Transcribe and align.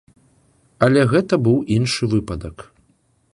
Але 0.87 1.03
гэта 1.11 1.33
быў 1.49 1.57
іншы 1.77 2.03
выпадак. 2.15 2.57